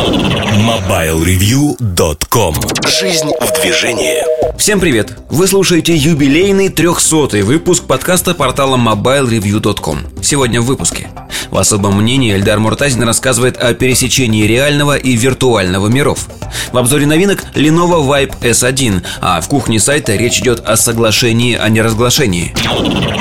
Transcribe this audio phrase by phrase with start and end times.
[0.00, 2.54] MobileReview.com
[2.88, 4.24] Жизнь в движении.
[4.56, 5.18] Всем привет!
[5.28, 11.10] Вы слушаете юбилейный 300 выпуск подкаста портала MobileReview.com Сегодня в выпуске.
[11.50, 16.28] В особом мнении Эльдар Муртазин рассказывает о пересечении реального и виртуального миров.
[16.72, 21.68] В обзоре новинок Lenovo Vibe S1 А в кухне сайта речь идет о соглашении, а
[21.68, 22.54] не разглашении.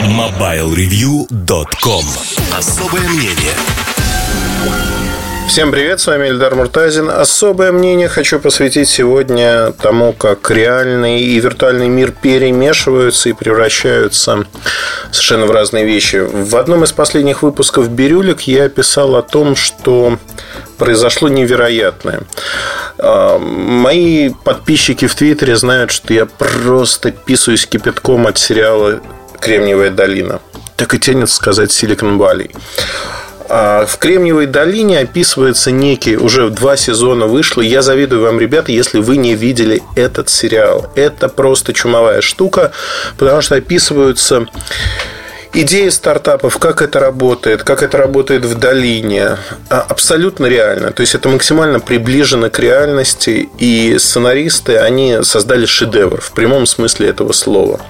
[0.05, 2.05] MobileReview.com
[2.57, 3.53] Особое мнение
[5.49, 7.09] Всем привет, с вами Эльдар Муртазин.
[7.09, 14.45] Особое мнение хочу посвятить сегодня тому, как реальный и виртуальный мир перемешиваются и превращаются
[15.09, 16.17] совершенно в разные вещи.
[16.17, 20.19] В одном из последних выпусков «Бирюлик» я писал о том, что
[20.77, 22.21] произошло невероятное.
[22.99, 29.01] А, мои подписчики в Твиттере знают, что я просто писаюсь кипятком от сериала
[29.39, 30.41] «Кремниевая долина».
[30.75, 32.51] Так и тянет сказать «Силикон Валли».
[33.51, 37.61] А в Кремниевой долине описывается некий, уже два сезона вышло.
[37.61, 40.91] Я завидую вам, ребята, если вы не видели этот сериал.
[40.95, 42.71] Это просто чумовая штука,
[43.17, 44.45] потому что описываются
[45.51, 49.37] Идея стартапов, как это работает, как это работает в долине,
[49.69, 50.91] а, абсолютно реально.
[50.91, 57.09] То есть это максимально приближено к реальности, и сценаристы, они создали шедевр в прямом смысле
[57.09, 57.81] этого слова.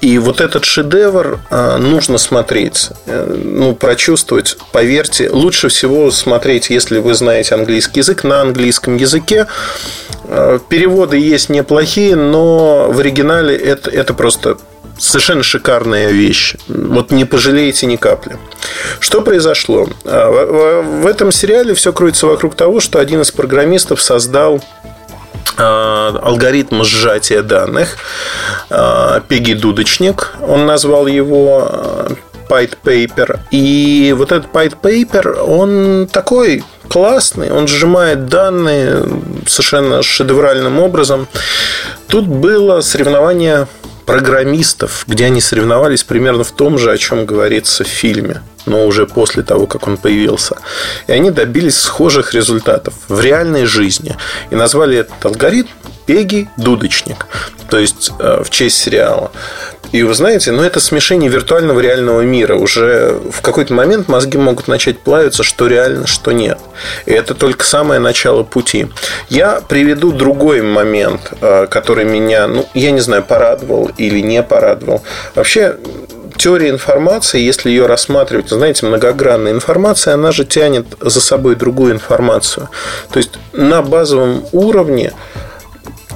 [0.00, 4.56] И вот этот шедевр а, нужно смотреть, э, ну, прочувствовать.
[4.70, 9.48] Поверьте, лучше всего смотреть, если вы знаете английский язык, на английском языке.
[10.24, 14.58] А, переводы есть неплохие, но в оригинале это, это просто
[14.98, 16.54] совершенно шикарная вещь.
[16.68, 18.36] Вот не пожалеете ни капли.
[19.00, 19.88] Что произошло?
[20.04, 24.62] А, в этом сериале все крутится вокруг того, что один из программистов создал
[25.56, 27.96] а, алгоритм сжатия данных
[28.70, 30.34] а, Пеги Дудочник.
[30.46, 32.08] Он назвал его
[32.48, 33.40] Pied Paper.
[33.50, 39.06] И вот этот Pied Paper, он такой классный, он сжимает данные
[39.46, 41.28] совершенно шедевральным образом.
[42.08, 43.68] Тут было соревнование
[44.08, 49.06] программистов, где они соревновались примерно в том же, о чем говорится в фильме, но уже
[49.06, 50.56] после того, как он появился.
[51.06, 54.16] И они добились схожих результатов в реальной жизни.
[54.50, 55.68] И назвали этот алгоритм
[56.06, 57.26] Пеги Дудочник.
[57.68, 59.30] То есть э, в честь сериала.
[59.92, 62.56] И вы знаете, ну это смешение виртуального и реального мира.
[62.56, 66.58] Уже в какой-то момент мозги могут начать плавиться, что реально, что нет.
[67.06, 68.88] И это только самое начало пути.
[69.28, 75.02] Я приведу другой момент, э, который меня, ну, я не знаю, порадовал или не порадовал.
[75.34, 75.76] Вообще,
[76.38, 82.68] теория информации, если ее рассматривать, знаете, многогранная информация, она же тянет за собой другую информацию.
[83.10, 85.12] То есть на базовом уровне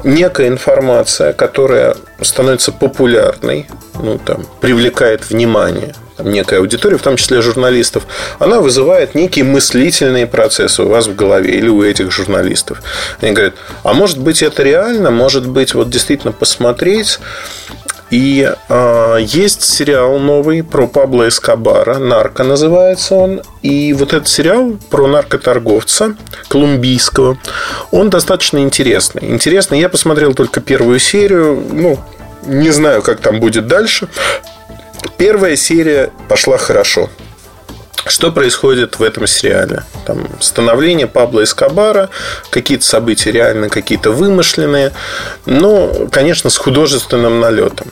[0.04, 7.42] некая информация, которая становится популярной, ну, там, привлекает внимание там, некая аудитория, в том числе
[7.42, 8.06] журналистов,
[8.38, 12.82] она вызывает некие мыслительные процессы у вас в голове или у этих журналистов.
[13.20, 17.18] Они говорят, а может быть это реально, может быть вот действительно посмотреть
[18.12, 23.42] и э, есть сериал новый про Пабло Эскобара, «Нарко» называется он.
[23.62, 26.14] И вот этот сериал про наркоторговца
[26.48, 27.38] колумбийского,
[27.90, 29.30] он достаточно интересный.
[29.30, 29.80] Интересный.
[29.80, 31.64] Я посмотрел только первую серию.
[31.72, 31.98] Ну,
[32.44, 34.08] не знаю, как там будет дальше.
[35.16, 37.08] Первая серия пошла хорошо.
[38.06, 39.84] Что происходит в этом сериале?
[40.06, 42.10] Там становление Пабло Эскобара,
[42.50, 44.92] какие-то события реально, какие-то вымышленные,
[45.46, 47.86] но, конечно, с художественным налетом.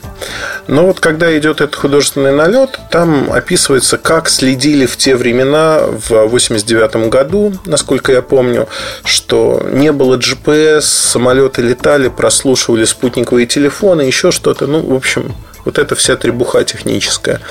[0.67, 6.27] Но вот когда идет этот художественный налет, там описывается, как следили в те времена, в
[6.27, 8.67] 89 году, насколько я помню,
[9.03, 14.67] что не было GPS, самолеты летали, прослушивали спутниковые телефоны, еще что-то.
[14.67, 15.33] Ну, в общем,
[15.65, 17.41] вот это вся требуха техническая.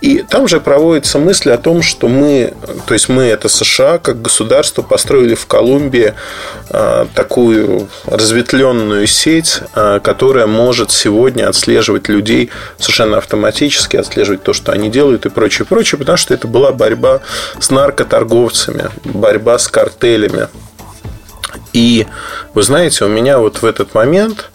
[0.00, 2.54] И там же проводится мысль о том, что мы,
[2.86, 6.14] то есть мы это США, как государство, построили в Колумбии
[6.70, 14.72] а, такую разветвленную сеть, а, которая может сегодня отслеживать людей совершенно автоматически, отслеживать то, что
[14.72, 17.20] они делают и прочее, прочее, потому что это была борьба
[17.58, 20.48] с наркоторговцами, борьба с картелями.
[21.76, 22.06] И
[22.54, 24.48] вы знаете, у меня вот в этот момент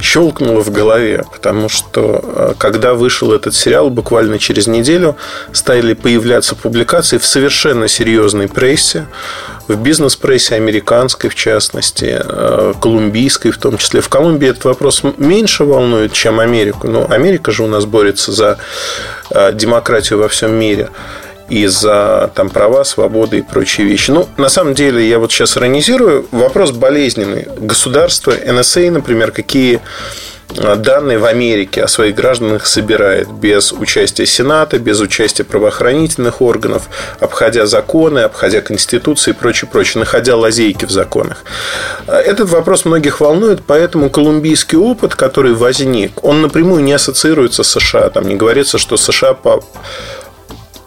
[0.00, 5.16] щелкнуло в голове, потому что э, когда вышел этот сериал, буквально через неделю
[5.52, 9.08] стали появляться публикации в совершенно серьезной прессе,
[9.66, 14.00] в бизнес-прессе американской, в частности, э, колумбийской в том числе.
[14.00, 18.58] В Колумбии этот вопрос меньше волнует, чем Америку, но Америка же у нас борется за
[19.30, 20.88] э, демократию во всем мире
[21.50, 24.10] и за там, права, свободы и прочие вещи.
[24.12, 26.26] Ну, на самом деле, я вот сейчас иронизирую.
[26.30, 27.48] Вопрос болезненный.
[27.58, 29.80] Государство, НСА, например, какие
[30.54, 36.88] данные в Америке о своих гражданах собирает без участия Сената, без участия правоохранительных органов,
[37.20, 41.44] обходя законы, обходя Конституции и прочее, прочее, находя лазейки в законах.
[42.06, 48.10] Этот вопрос многих волнует, поэтому колумбийский опыт, который возник, он напрямую не ассоциируется с США.
[48.10, 49.62] Там не говорится, что США по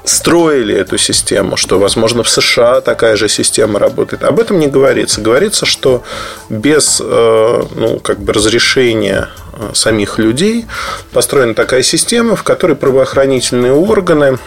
[0.04, 4.24] строили эту систему, что, возможно, в США такая же система работает.
[4.24, 5.22] Об этом не говорится.
[5.22, 6.04] Говорится, что
[6.50, 10.66] без э, ну, как бы разрешения э, самих людей
[11.12, 14.40] построена такая система, в которой правоохранительные органы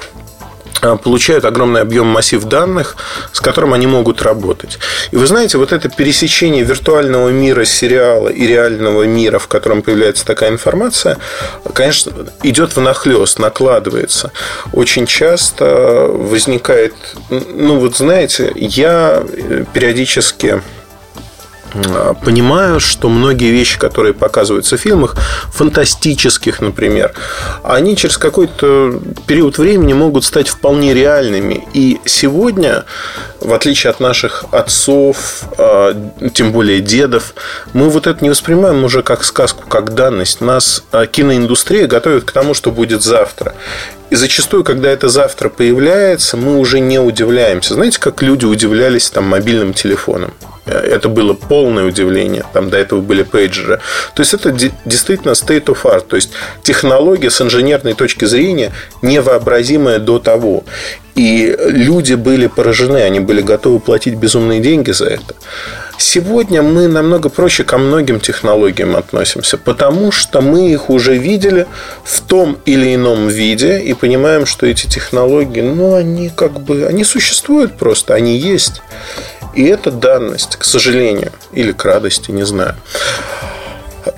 [0.80, 2.96] получают огромный объем массив данных,
[3.32, 4.78] с которым они могут работать.
[5.10, 10.24] И вы знаете, вот это пересечение виртуального мира сериала и реального мира, в котором появляется
[10.24, 11.18] такая информация,
[11.74, 12.12] конечно,
[12.42, 14.32] идет в нахлест, накладывается.
[14.72, 16.94] Очень часто возникает,
[17.30, 19.22] ну вот знаете, я
[19.72, 20.62] периодически а,
[22.24, 25.16] понимаю, что многие вещи, которые показываются в фильмах,
[25.52, 27.12] фантастических, например,
[27.62, 31.66] они через какой-то период времени могут стать вполне реальными.
[31.74, 32.84] И сегодня,
[33.40, 35.94] в отличие от наших отцов, а,
[36.32, 37.34] тем более дедов,
[37.72, 40.40] мы вот это не воспринимаем уже как сказку, как данность.
[40.40, 43.54] Нас а, киноиндустрия готовит к тому, что будет завтра.
[44.10, 47.74] И зачастую, когда это завтра появляется, мы уже не удивляемся.
[47.74, 50.32] Знаете, как люди удивлялись там мобильным телефоном?
[50.66, 52.44] Это было полное удивление.
[52.52, 53.80] Там до этого были пейджеры.
[54.14, 54.50] То есть это
[54.84, 56.06] действительно state of art.
[56.08, 56.30] То есть
[56.62, 58.72] технология с инженерной точки зрения
[59.02, 60.64] невообразимая до того.
[61.16, 65.34] И люди были поражены, они были готовы платить безумные деньги за это.
[65.98, 71.66] Сегодня мы намного проще ко многим технологиям относимся, потому что мы их уже видели
[72.04, 77.02] в том или ином виде и понимаем, что эти технологии, ну, они как бы, они
[77.02, 78.82] существуют просто, они есть.
[79.54, 82.76] И это данность, к сожалению, или к радости, не знаю.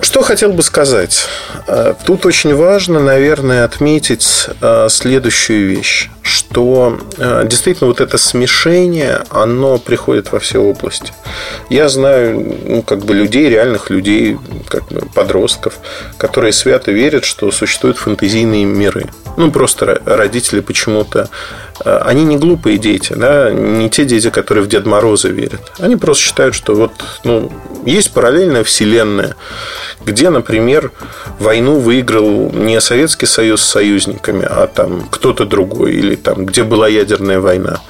[0.01, 1.25] Что хотел бы сказать?
[1.67, 9.21] Э, тут очень важно, наверное, отметить э, следующую вещь, что э, действительно вот это смешение,
[9.29, 11.11] оно приходит во все области.
[11.69, 14.37] Я знаю ну, как бы людей, реальных людей,
[14.67, 15.79] как бы подростков,
[16.17, 19.09] которые свято верят, что существуют фэнтезийные миры.
[19.37, 21.29] Ну, просто родители почему-то
[21.85, 25.61] они не глупые дети, да, не те дети, которые в Дед Мороза верят.
[25.79, 26.91] Они просто считают, что вот
[27.23, 27.51] ну,
[27.85, 29.35] есть параллельная вселенная,
[30.05, 30.91] где, например,
[31.39, 36.87] войну выиграл не Советский Союз с союзниками, а там кто-то другой, или там, где была
[36.87, 37.81] ядерная война.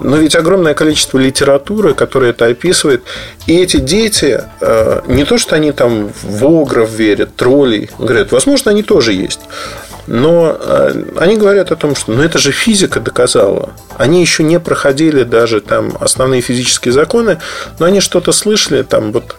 [0.00, 3.02] Но ведь огромное количество литературы, которая это описывает,
[3.46, 8.70] и эти дети, э, не то, что они там в огров верят, троллей, говорят, возможно,
[8.70, 9.40] они тоже есть.
[10.06, 13.70] Но э, они говорят о том, что ну, это же физика доказала.
[13.96, 17.40] Они еще не проходили даже там основные физические законы,
[17.78, 19.36] но они что-то слышали там вот.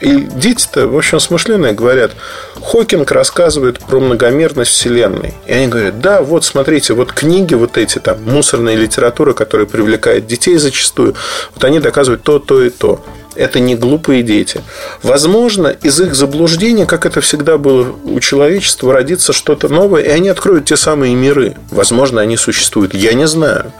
[0.00, 2.12] И дети-то, в общем, смышленые говорят,
[2.60, 5.34] Хокинг рассказывает про многомерность Вселенной.
[5.46, 10.26] И они говорят, да, вот смотрите, вот книги вот эти там, мусорная литература, которая привлекает
[10.26, 11.14] детей зачастую,
[11.54, 13.04] вот они доказывают то, то и то
[13.36, 14.62] это не глупые дети.
[15.02, 20.28] Возможно, из их заблуждения, как это всегда было у человечества, родится что-то новое, и они
[20.28, 21.56] откроют те самые миры.
[21.70, 22.94] Возможно, они существуют.
[22.94, 23.72] Я не знаю.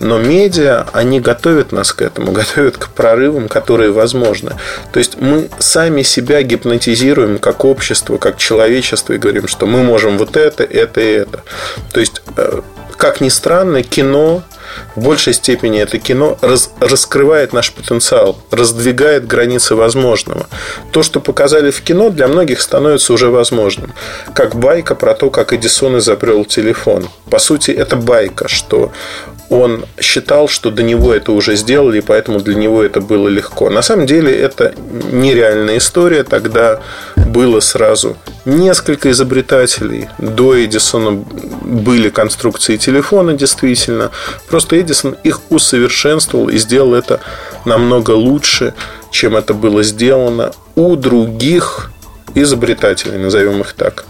[0.00, 4.52] Но медиа, они готовят нас к этому, готовят к прорывам, которые возможны.
[4.92, 10.18] То есть мы сами себя гипнотизируем как общество, как человечество, и говорим, что мы можем
[10.18, 11.42] вот это, это и это.
[11.92, 12.60] То есть э,
[12.96, 14.42] как ни странно, кино
[14.94, 20.46] в большей степени это кино раз, раскрывает наш потенциал, раздвигает границы возможного.
[20.92, 23.92] То, что показали в кино, для многих становится уже возможным.
[24.34, 27.08] Как байка про то, как Эдисон изобрел телефон.
[27.30, 28.92] По сути, это байка, что
[29.50, 33.70] он считал, что до него это уже сделали, и поэтому для него это было легко.
[33.70, 34.74] На самом деле это
[35.12, 36.24] нереальная история.
[36.24, 36.80] Тогда
[37.16, 40.08] было сразу несколько изобретателей.
[40.18, 44.10] До Эдисона были конструкции телефона, действительно.
[44.48, 47.20] Просто Эдисон их усовершенствовал и сделал это
[47.64, 48.74] намного лучше,
[49.10, 51.90] чем это было сделано у других
[52.34, 54.04] изобретателей, назовем их так.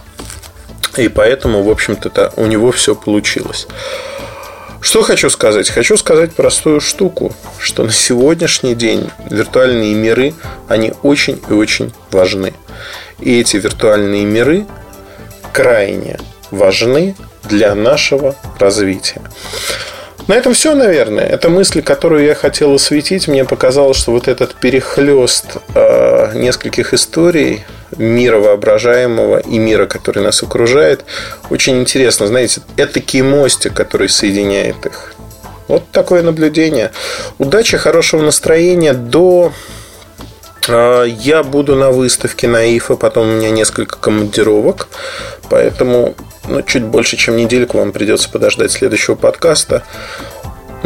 [0.97, 3.67] И поэтому, в общем-то, у него все получилось.
[4.85, 5.67] Что хочу сказать?
[5.71, 10.35] Хочу сказать простую штуку, что на сегодняшний день виртуальные миры,
[10.67, 12.53] они очень и очень важны.
[13.19, 14.67] И эти виртуальные миры
[15.51, 16.19] крайне
[16.51, 17.15] важны
[17.45, 19.21] для нашего развития.
[20.27, 21.25] На этом все, наверное.
[21.25, 23.27] Это мысли, которую я хотел осветить.
[23.27, 27.63] Мне показалось, что вот этот перехлест э, нескольких историй
[27.97, 31.05] мира воображаемого и мира, который нас окружает.
[31.49, 35.13] Очень интересно, знаете, это мостик, который соединяет их.
[35.67, 36.91] Вот такое наблюдение.
[37.39, 38.93] Удачи, хорошего настроения.
[38.93, 39.51] До
[40.67, 44.87] А, я буду на выставке на ИФА, потом у меня несколько командировок,
[45.49, 46.15] поэтому
[46.47, 49.83] ну, чуть больше, чем недельку вам придется подождать следующего подкаста.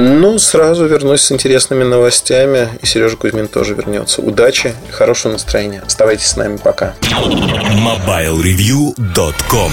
[0.02, 4.22] Ну, сразу вернусь с интересными новостями, и Сережа Кузьмин тоже вернется.
[4.22, 5.84] Удачи и хорошего настроения.
[5.86, 6.96] Оставайтесь с нами, пока.
[7.02, 9.72] MobileReview.com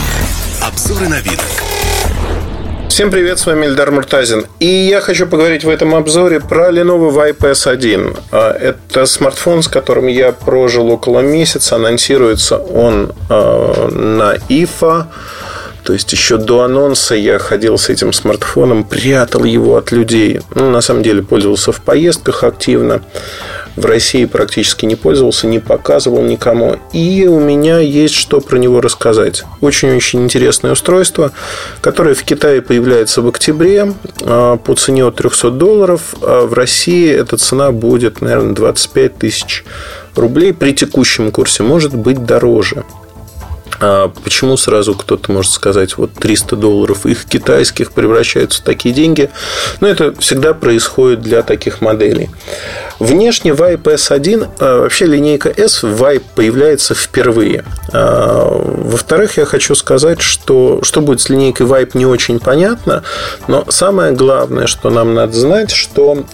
[0.62, 1.38] Обзоры на вид.
[2.88, 4.47] Всем привет, с вами Эльдар Муртазин.
[4.59, 8.18] И я хочу поговорить в этом обзоре про Lenovo Vibe S1.
[8.33, 11.76] А, это смартфон, с которым я прожил около месяца.
[11.76, 15.06] Анонсируется он а, на IFA.
[15.86, 20.40] То есть еще до анонса я ходил с этим смартфоном, прятал его от людей.
[20.52, 23.02] Ну, на самом деле пользовался в поездках активно.
[23.76, 26.76] В России практически не пользовался, не показывал никому.
[26.92, 29.44] И у меня есть что про него рассказать.
[29.60, 31.30] Очень-очень интересное устройство,
[31.82, 36.16] которое в Китае появляется в октябре а, по цене от 300 долларов.
[36.20, 39.64] А в России эта цена будет, наверное, 25 тысяч
[40.16, 41.62] рублей при текущем курсе.
[41.62, 42.82] Может быть дороже.
[43.80, 49.30] А почему сразу кто-то может сказать, вот 300 долларов их китайских превращаются в такие деньги?
[49.80, 52.30] Но это всегда происходит для таких моделей.
[52.98, 57.64] Внешне Vibe S1, а, вообще линейка S в Vibe появляется впервые.
[57.92, 63.02] А, во-вторых, я хочу сказать, что что будет с линейкой Vibe не очень понятно,
[63.48, 66.24] но самое главное, что нам надо знать, что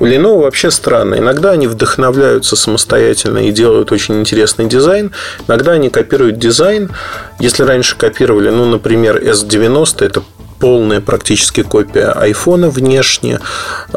[0.00, 1.16] у Lenovo вообще странно.
[1.16, 5.12] Иногда они вдохновляются самостоятельно и делают очень интересный дизайн,
[5.46, 6.90] иногда они копируют дизайн.
[7.38, 10.22] Если раньше копировали, ну, например, S90, это
[10.58, 13.40] полная практически копия айфона внешне,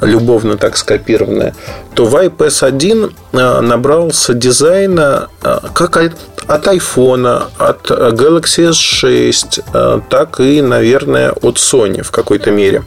[0.01, 1.55] любовно так скопированная,
[1.93, 5.97] то в S1 а, набрался дизайна а, как
[6.47, 12.83] от айфона, от Galaxy S6, а, так и, наверное, от Sony в какой-то мере.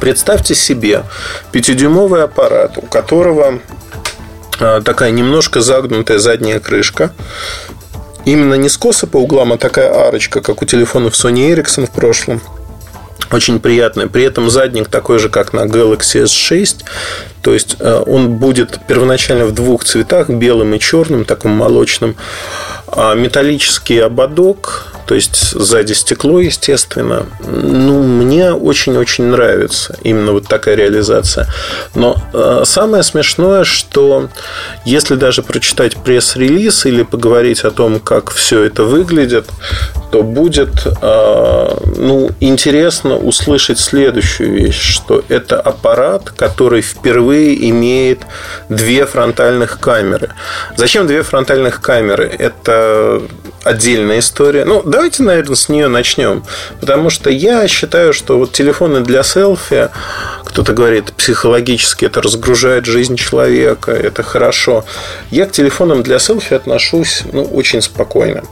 [0.00, 1.02] Представьте себе
[1.50, 3.58] пятидюймовый аппарат, у которого
[4.58, 7.12] такая немножко загнутая задняя крышка,
[8.24, 12.40] именно не скоса по углам, а такая арочка, как у телефонов Sony Ericsson в прошлом–
[13.30, 14.06] очень приятная.
[14.06, 16.84] При этом задник такой же, как на Galaxy S6.
[17.42, 22.16] То есть э, он будет первоначально в двух цветах, белым и черным, таком молочным.
[22.86, 27.24] А металлический ободок, то есть сзади стекло, естественно.
[27.40, 31.46] Ну, мне очень-очень нравится именно вот такая реализация.
[31.94, 34.28] Но э, самое смешное, что
[34.84, 39.46] если даже прочитать пресс-релиз или поговорить о том, как все это выглядит,
[40.10, 48.20] то будет э, ну, интересно услышать следующую вещь, что это аппарат, который впервые имеет
[48.68, 50.32] две фронтальных камеры.
[50.76, 52.26] Зачем две фронтальных камеры?
[52.38, 53.22] Это
[53.68, 54.64] отдельная история.
[54.64, 56.44] Ну, давайте, наверное, с нее начнем.
[56.80, 59.90] Потому что я считаю, что вот телефоны для селфи,
[60.44, 64.84] кто-то говорит, психологически это разгружает жизнь человека, это хорошо.
[65.30, 68.42] Я к телефонам для селфи отношусь ну, очень спокойно.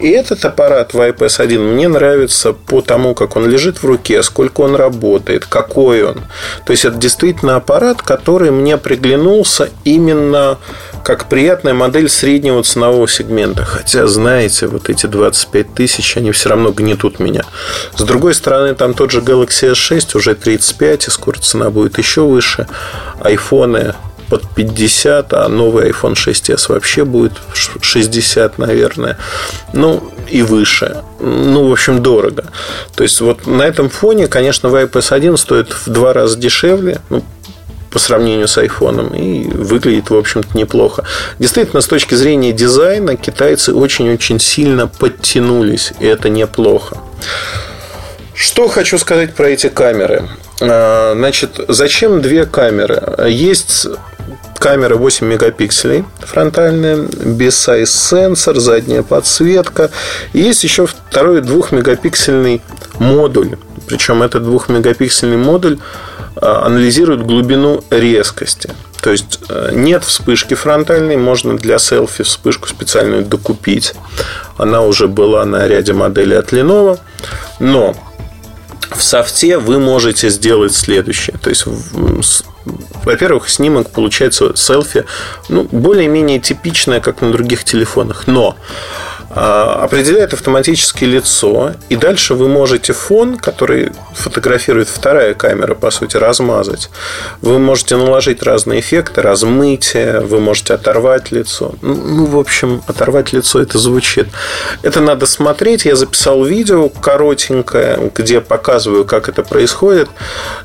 [0.00, 4.22] И этот аппарат в IPS 1 мне нравится по тому, как он лежит в руке,
[4.22, 6.22] сколько он работает, какой он.
[6.64, 10.58] То есть это действительно аппарат, который мне приглянулся именно
[11.06, 13.64] как приятная модель среднего ценового сегмента.
[13.64, 17.44] Хотя, знаете, вот эти 25 тысяч, они все равно гнетут меня.
[17.96, 22.22] С другой стороны, там тот же Galaxy S6 уже 35, и скоро цена будет еще
[22.22, 22.66] выше.
[23.20, 23.94] Айфоны
[24.28, 29.16] под 50, а новый iPhone 6s вообще будет 60, наверное.
[29.72, 31.04] Ну, и выше.
[31.20, 32.46] Ну, в общем, дорого.
[32.96, 37.00] То есть, вот на этом фоне, конечно, VIPS 1 стоит в два раза дешевле.
[37.10, 37.22] Ну,
[37.90, 41.04] по сравнению с айфоном и выглядит, в общем-то, неплохо.
[41.38, 46.98] Действительно, с точки зрения дизайна, китайцы очень-очень сильно подтянулись, и это неплохо.
[48.34, 50.28] Что хочу сказать про эти камеры.
[50.60, 53.02] А, значит, зачем две камеры?
[53.28, 53.86] Есть
[54.58, 59.90] камера 8 мегапикселей фронтальная, без сенсор, задняя подсветка.
[60.32, 62.60] И есть еще второй 2 мегапиксельный
[62.98, 63.56] модуль.
[63.86, 65.78] Причем этот 2 мегапиксельный модуль
[66.40, 68.70] анализирует глубину резкости.
[69.02, 73.94] То есть э, нет вспышки фронтальной, можно для селфи вспышку специальную докупить.
[74.56, 76.98] Она уже была на ряде моделей от Lenovo.
[77.60, 77.94] Но
[78.90, 81.36] в софте вы можете сделать следующее.
[81.40, 81.64] То есть,
[83.04, 85.04] во-первых, снимок получается селфи
[85.48, 88.26] ну, более-менее типичное, как на других телефонах.
[88.26, 88.56] Но
[89.34, 96.90] определяет автоматически лицо, и дальше вы можете фон, который фотографирует вторая камера, по сути, размазать.
[97.42, 101.74] Вы можете наложить разные эффекты, размытие, вы можете оторвать лицо.
[101.82, 104.28] Ну, ну в общем, оторвать лицо это звучит.
[104.82, 105.84] Это надо смотреть.
[105.84, 110.08] Я записал видео коротенькое, где показываю, как это происходит.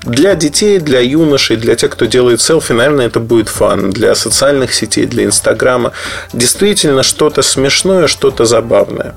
[0.03, 3.89] Для детей, для юношей, для тех, кто делает селфи, наверное, это будет фан.
[3.89, 5.91] Для социальных сетей, для Инстаграма.
[6.33, 9.15] Действительно, что-то смешное, что-то забавное.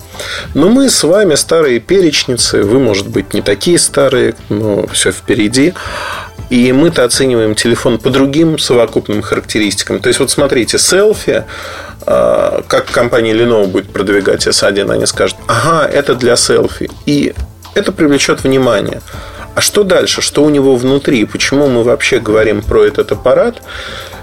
[0.54, 2.62] Но мы с вами старые перечницы.
[2.62, 5.74] Вы, может быть, не такие старые, но все впереди.
[6.50, 9.98] И мы-то оцениваем телефон по другим совокупным характеристикам.
[9.98, 11.44] То есть, вот смотрите, селфи,
[12.06, 16.88] а, как компания Lenovo будет продвигать S1, они скажут, ага, это для селфи.
[17.06, 17.34] И
[17.74, 19.00] это привлечет внимание.
[19.56, 20.20] А что дальше?
[20.22, 21.24] Что у него внутри?
[21.24, 23.62] Почему мы вообще говорим про этот аппарат,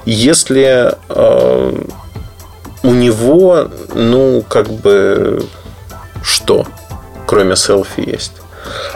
[0.05, 1.81] если э,
[2.83, 5.43] у него, ну, как бы,
[6.23, 6.65] что,
[7.25, 8.33] кроме селфи есть?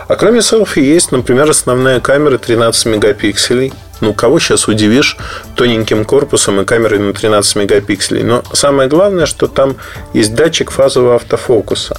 [0.08, 3.74] А кроме селфи есть, например, основная камера 13 мегапикселей.
[4.02, 5.18] Ну, кого сейчас удивишь
[5.56, 8.24] тоненьким корпусом и камерой на 13 мегапикселей.
[8.24, 9.78] Но самое главное, что там
[10.14, 11.96] есть датчик фазового автофокуса.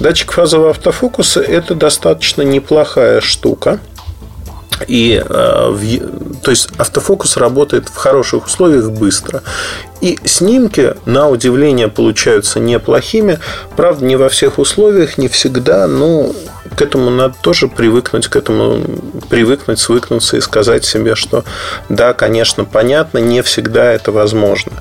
[0.00, 3.78] Датчик фазового автофокуса– это достаточно неплохая штука–
[4.86, 6.00] и, э,
[6.42, 9.42] то есть автофокус работает в хороших условиях быстро.
[10.00, 13.38] И снимки, на удивление, получаются неплохими.
[13.76, 16.32] Правда, не во всех условиях, не всегда, но
[16.76, 18.80] к этому надо тоже привыкнуть, к этому
[19.30, 21.44] привыкнуть, свыкнуться и сказать себе, что
[21.88, 24.72] да, конечно, понятно, не всегда это возможно.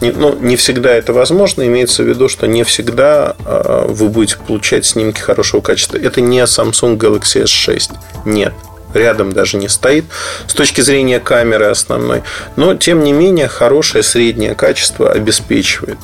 [0.00, 4.38] Не, ну, не всегда это возможно, имеется в виду, что не всегда э, вы будете
[4.38, 5.98] получать снимки хорошего качества.
[5.98, 7.92] Это не Samsung Galaxy S6.
[8.24, 8.54] Нет
[8.94, 10.04] рядом даже не стоит
[10.46, 12.22] с точки зрения камеры основной.
[12.56, 15.98] Но, тем не менее, хорошее среднее качество обеспечивает.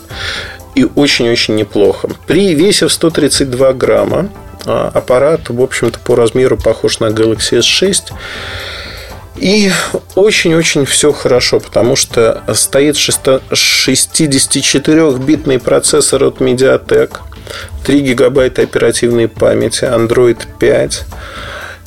[0.74, 2.08] И очень-очень неплохо.
[2.26, 4.28] При весе в 132 грамма
[4.66, 8.12] а, аппарат, в общем-то, по размеру похож на Galaxy S6.
[9.36, 9.72] И
[10.16, 17.16] очень-очень все хорошо, потому что стоит 64-битный процессор от Mediatek,
[17.86, 21.04] 3 гигабайта оперативной памяти, Android 5,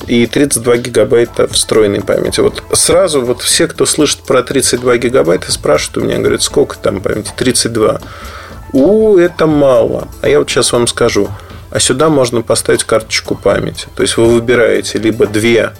[0.06, 2.40] и 32 гигабайта встроенной памяти.
[2.40, 7.00] Вот сразу вот все, кто слышит про 32 гигабайта, спрашивают у меня, говорят, сколько там
[7.00, 7.32] памяти?
[7.36, 8.00] 32.
[8.72, 10.08] У, это мало.
[10.20, 11.28] А я вот сейчас вам скажу.
[11.70, 13.86] А сюда можно поставить карточку памяти.
[13.94, 15.72] То есть вы выбираете либо две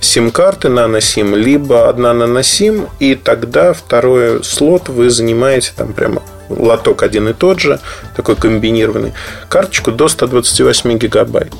[0.00, 7.28] сим-карты наносим, либо одна наносим, и тогда второй слот вы занимаете там прямо лоток один
[7.28, 7.80] и тот же,
[8.14, 9.14] такой комбинированный,
[9.48, 11.52] карточку до 128 гигабайт.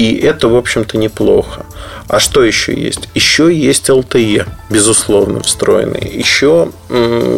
[0.00, 1.66] И это, в общем-то, неплохо.
[2.08, 3.10] А что еще есть?
[3.14, 6.10] Еще есть LTE, безусловно, встроенный.
[6.10, 6.72] Еще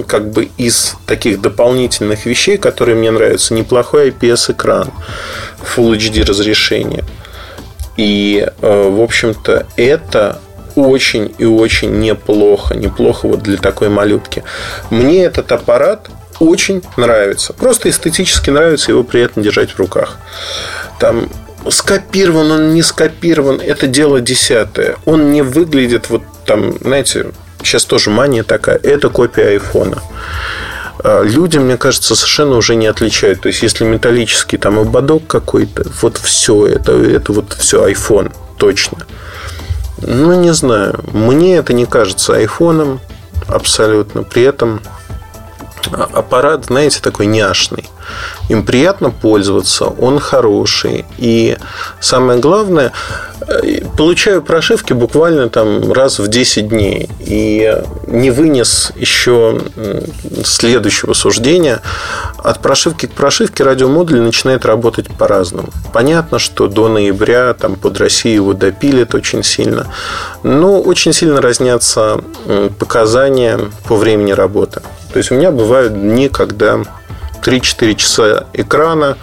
[0.06, 4.92] как бы из таких дополнительных вещей, которые мне нравятся, неплохой IPS-экран
[5.74, 7.02] Full HD разрешение.
[7.96, 10.38] И, э, в общем-то, это
[10.76, 12.76] очень и очень неплохо.
[12.76, 14.44] Неплохо вот для такой малютки.
[14.88, 17.54] Мне этот аппарат очень нравится.
[17.54, 20.18] Просто эстетически нравится его приятно держать в руках.
[21.00, 21.28] Там
[21.70, 24.96] скопирован, он не скопирован, это дело десятое.
[25.04, 30.02] Он не выглядит вот там, знаете, сейчас тоже мания такая, это копия айфона.
[31.04, 33.40] А, люди, мне кажется, совершенно уже не отличают.
[33.40, 38.98] То есть, если металлический там ободок какой-то, вот все, это, это вот все iPhone, точно.
[39.98, 41.00] Ну, не знаю.
[41.12, 43.00] Мне это не кажется айфоном
[43.48, 44.22] абсолютно.
[44.22, 44.80] При этом
[45.92, 47.88] а, аппарат, знаете, такой няшный.
[48.48, 51.04] Им приятно пользоваться, он хороший.
[51.18, 51.56] И
[52.00, 52.92] самое главное,
[53.46, 57.08] э, получаю прошивки буквально там раз в 10 дней.
[57.20, 59.60] И не вынес еще
[60.44, 61.80] следующего суждения.
[62.38, 65.68] От прошивки к прошивке радиомодуль начинает работать по-разному.
[65.92, 69.86] Понятно, что до ноября там под Россию его допилят очень сильно.
[70.42, 72.20] Но очень сильно разнятся
[72.78, 74.82] показания по времени работы.
[75.12, 76.82] То есть у меня бывают дни, когда
[77.42, 79.16] 3-4 часа экрана,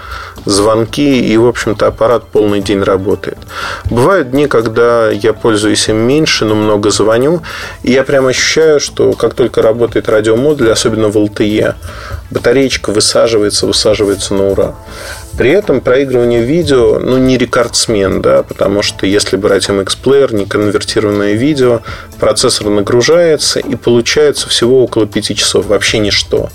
[0.45, 3.37] звонки, и, в общем-то, аппарат полный день работает.
[3.89, 7.41] Бывают дни, когда я пользуюсь им меньше, но много звоню,
[7.83, 11.75] и я прям ощущаю, что как только работает радиомодуль, особенно в LTE,
[12.31, 14.75] батареечка высаживается, высаживается на ура.
[15.37, 20.45] При этом проигрывание видео, ну, не рекордсмен, да, потому что если брать MX Player, не
[20.45, 21.81] конвертированное видео,
[22.19, 26.49] процессор нагружается и получается всего около 5 часов, вообще ничто.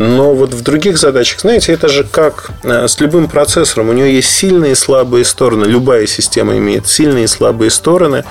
[0.00, 3.90] Но вот в других задачах, знаете, это же как э, с любым процессором.
[3.90, 5.66] У него есть сильные и слабые стороны.
[5.66, 8.24] Любая система имеет сильные и слабые стороны.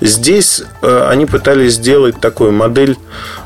[0.00, 2.96] Здесь э, они пытались сделать такую модель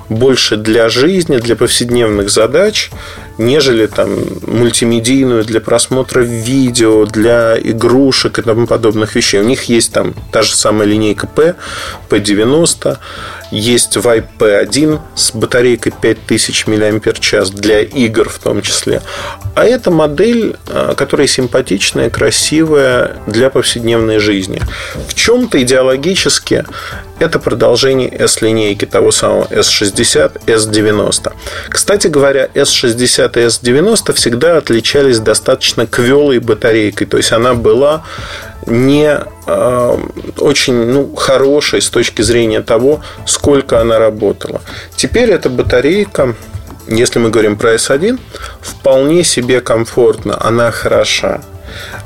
[0.09, 2.91] больше для жизни, для повседневных задач.
[3.39, 4.11] нежели там
[4.47, 9.41] мультимедийную для просмотра видео, для игрушек и тому подобных вещей.
[9.41, 11.55] У них есть там та же самая линейка P,
[12.11, 12.99] P90,
[13.51, 19.03] есть Vibe P1 с батарейкой 5000 мАч для игр в том числе.
[19.55, 24.63] А это модель, а, которая симпатичная, красивая для повседневной жизни.
[25.09, 26.65] В чем-то идеологически
[27.19, 31.33] это продолжение S-линейки того самого S60, S90.
[31.69, 37.07] Кстати говоря, S60 и S90 всегда отличались достаточно квелой батарейкой.
[37.07, 38.05] То есть она была
[38.69, 39.99] не э,
[40.39, 44.61] очень ну, хорошей с точки зрения того, сколько она работала.
[44.97, 46.35] Теперь эта батарейка,
[46.87, 48.19] если мы говорим про S1,
[48.61, 51.41] вполне себе комфортна, она хороша.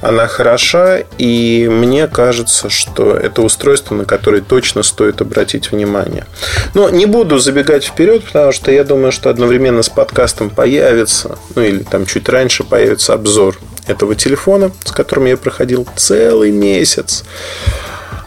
[0.00, 6.26] Она хороша, и мне кажется, что это устройство, на которое точно стоит обратить внимание.
[6.74, 11.62] Но не буду забегать вперед, потому что я думаю, что одновременно с подкастом появится, ну
[11.62, 17.24] или там чуть раньше появится обзор этого телефона, с которым я проходил целый месяц.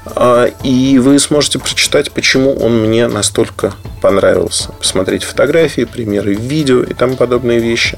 [0.06, 4.72] А, и вы сможете прочитать, почему он мне настолько понравился.
[4.74, 7.98] Посмотреть фотографии, примеры видео и тому подобные вещи.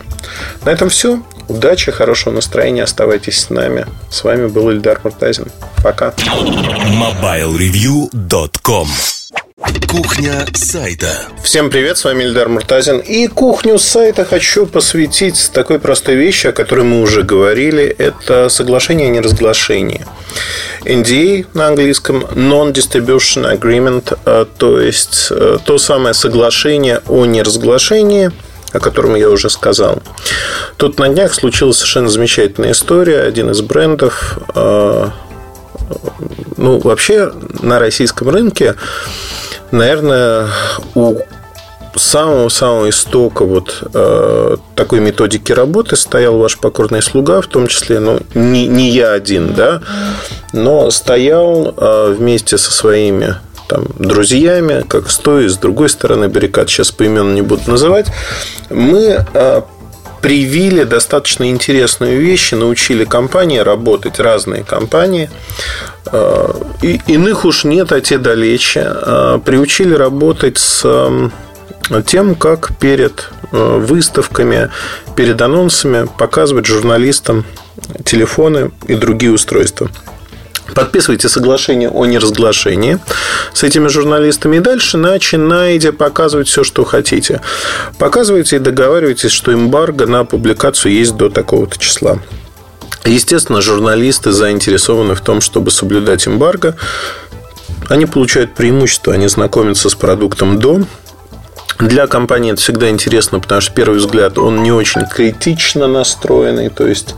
[0.64, 1.22] На этом все.
[1.48, 2.84] Удачи, хорошего настроения.
[2.84, 3.88] Оставайтесь с нами.
[4.10, 5.48] С вами был Ильдар Муртазин.
[5.84, 6.14] Пока.
[6.18, 8.88] MobileReview.com
[9.88, 11.08] Кухня сайта.
[11.42, 13.00] Всем привет, с вами Ильдар Муртазин.
[13.00, 17.86] И кухню сайта хочу посвятить такой простой вещи, о которой мы уже говорили.
[17.86, 20.06] Это соглашение о неразглашении.
[20.84, 28.32] NDA на английском Non-Distribution Agreement, э, то есть э, то самое соглашение о неразглашении,
[28.74, 30.02] о котором я уже сказал.
[30.76, 33.22] Тут на днях случилась совершенно замечательная история.
[33.22, 35.10] Один из брендов э,
[36.58, 38.76] ну, вообще на российском рынке,
[39.72, 40.48] наверное,
[40.96, 41.16] у
[41.96, 48.20] самого-самого истока вот э, такой методики работы стоял ваш покорный слуга, в том числе, ну,
[48.34, 49.82] не, не я один, да,
[50.54, 53.36] но стоял э, вместе со своими
[53.68, 57.64] там, друзьями, как с той и с другой стороны баррикад, сейчас по имену не буду
[57.68, 58.08] называть,
[58.70, 59.62] мы э,
[60.22, 65.30] привили достаточно интересные вещи, научили компании работать, разные компании.
[66.12, 68.86] Э, и иных уж нет, а те далече.
[68.86, 70.86] Э, приучили работать с
[72.06, 74.70] тем, как перед э, выставками,
[75.16, 77.46] перед анонсами показывать журналистам
[78.04, 79.90] телефоны и другие устройства.
[80.74, 83.00] Подписывайте соглашение о неразглашении
[83.54, 84.58] с этими журналистами.
[84.58, 87.42] И дальше начинайте показывать все, что хотите.
[87.98, 92.20] Показывайте и договаривайтесь, что эмбарго на публикацию есть до такого-то числа.
[93.06, 96.76] Естественно, журналисты заинтересованы в том, чтобы соблюдать эмбарго.
[97.90, 100.82] Они получают преимущество, они знакомятся с продуктом до
[101.80, 106.88] для компании это всегда интересно, потому что, первый взгляд, он не очень критично настроенный, то
[106.88, 107.16] есть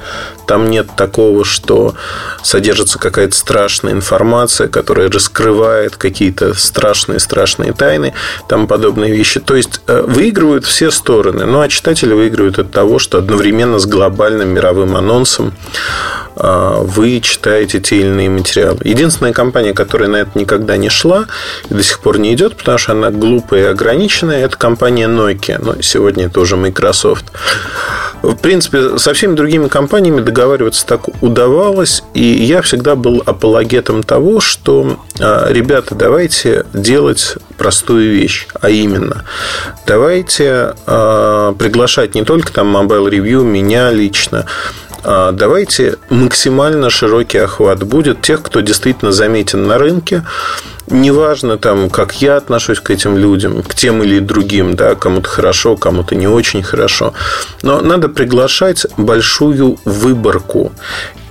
[0.50, 1.94] там нет такого, что
[2.42, 8.16] содержится какая-то страшная информация, которая раскрывает какие-то страшные-страшные тайны,
[8.48, 9.40] там подобные вещи.
[9.40, 11.46] То есть э, выигрывают все стороны.
[11.46, 15.54] Ну, а читатели выигрывают от того, что одновременно с глобальным мировым анонсом
[16.36, 18.80] э, вы читаете те или иные материалы.
[18.84, 21.28] Единственная компания, которая на это никогда не шла
[21.70, 25.60] и до сих пор не идет, потому что она глупая и ограниченная, это компания Nokia.
[25.64, 27.26] Но сегодня это уже Microsoft.
[28.22, 32.04] В принципе, со всеми другими компаниями договариваться так удавалось.
[32.14, 38.48] И я всегда был апологетом того, что, а, ребята, давайте делать простую вещь.
[38.60, 39.24] А именно,
[39.86, 44.46] давайте а, приглашать не только там Mobile Review, меня лично,
[45.04, 50.24] давайте максимально широкий охват будет тех, кто действительно заметен на рынке.
[50.88, 55.76] Неважно, там, как я отношусь к этим людям, к тем или другим, да, кому-то хорошо,
[55.78, 57.14] кому-то не очень хорошо.
[57.62, 60.72] Но надо приглашать большую выборку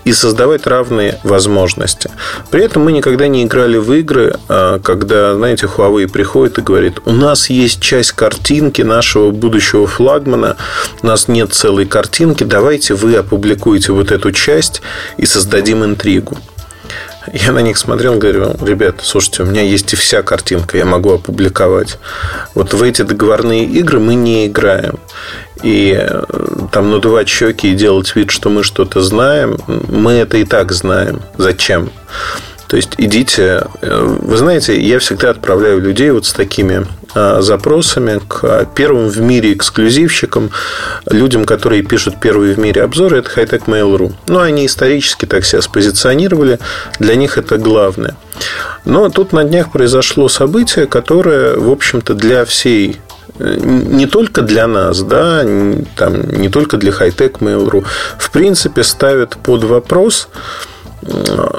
[0.08, 2.10] и создавать равные возможности.
[2.50, 7.00] При этом мы никогда не играли в игры, а, когда, знаете, Huawei приходит и говорит,
[7.04, 10.56] у нас есть часть картинки нашего будущего флагмана,
[11.02, 14.80] у нас нет целой картинки, давайте вы опубликуете вот эту часть
[15.18, 16.38] и создадим интригу.
[17.32, 21.12] Я на них смотрел, говорю, ребят, слушайте, у меня есть и вся картинка, я могу
[21.12, 21.98] опубликовать.
[22.54, 24.98] Вот в эти договорные игры мы не играем.
[25.62, 26.22] И э,
[26.72, 31.20] там надувать щеки и делать вид, что мы что-то знаем, мы это и так знаем.
[31.36, 31.90] Зачем?
[32.68, 33.66] То есть идите.
[33.80, 39.18] Э, вы знаете, я всегда отправляю людей вот с такими э, запросами к первым в
[39.20, 40.50] мире эксклюзивщикам,
[41.10, 44.12] людям, которые пишут первые в мире обзоры, это Hightech Mail.ru.
[44.28, 46.58] Ну, они исторически так себя спозиционировали,
[46.98, 48.16] для них это главное.
[48.84, 53.00] Но тут на днях произошло событие, которое, в общем-то, для всей
[53.38, 55.42] не только для нас, да,
[55.96, 57.84] там, не только для хай-тек Mail.ru,
[58.18, 60.28] в принципе, ставят под вопрос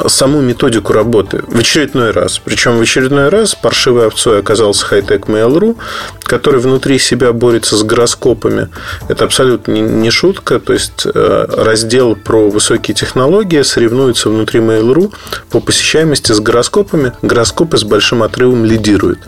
[0.08, 2.40] саму методику работы в очередной раз.
[2.40, 5.78] Причем в очередной раз паршивой овцой оказался хай-тек Mail.ru,
[6.24, 8.70] который внутри себя борется с гороскопами.
[9.08, 10.60] Это абсолютно не шутка.
[10.60, 15.14] То есть э, раздел про высокие технологии соревнуется внутри Mail.ru
[15.50, 17.14] по посещаемости с гороскопами.
[17.22, 19.20] Гороскопы с большим отрывом лидируют.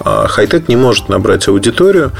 [0.00, 2.12] А хай-тек не может набрать аудиторию.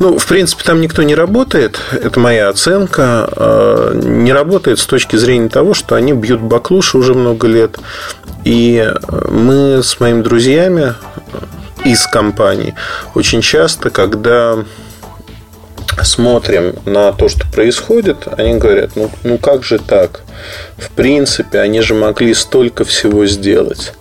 [0.00, 1.78] Ну, в принципе, там никто не работает.
[1.92, 3.28] Это моя оценка.
[3.36, 7.76] А, не работает с точки зрения того, что они бьют баклуши уже много лет.
[8.44, 8.90] И
[9.28, 10.94] мы с моими друзьями
[11.84, 12.74] из компании
[13.14, 14.64] очень часто, когда
[16.02, 20.22] смотрим на то, что происходит, они говорят, ну, ну как же так?
[20.78, 23.92] В принципе, они же могли столько всего сделать,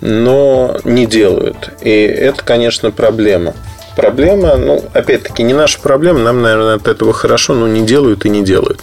[0.00, 1.70] но не делают.
[1.80, 3.54] И это, конечно, проблема.
[3.96, 8.28] Проблема, ну, опять-таки, не наша проблема, нам, наверное, от этого хорошо, но не делают и
[8.28, 8.80] не делают.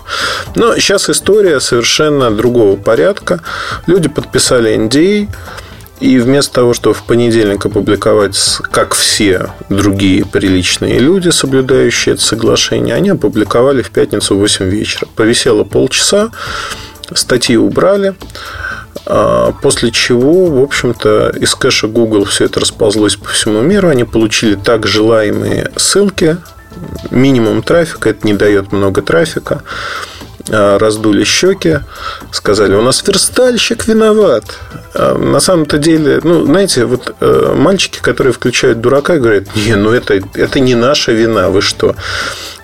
[0.56, 3.42] Но сейчас история совершенно другого порядка.
[3.86, 5.30] Люди подписали NDA,
[6.00, 8.38] и вместо того, чтобы в понедельник опубликовать,
[8.72, 15.08] как все другие приличные люди, соблюдающие это соглашение, они опубликовали в пятницу в 8 вечера.
[15.16, 16.32] Повисело полчаса,
[17.14, 18.16] статьи убрали.
[19.06, 23.90] А, после чего, в общем-то, из кэша Google все это расползлось по всему миру.
[23.90, 26.38] Они получили так желаемые ссылки,
[27.12, 29.64] минимум трафика, это не дает много трафика.
[30.50, 31.80] А, раздули щеки,
[32.32, 34.44] сказали, у нас верстальщик виноват.
[34.94, 39.92] А, на самом-то деле, ну, знаете, вот э, мальчики, которые включают дурака, говорят, не, ну
[39.92, 41.96] это, это не наша вина, вы что?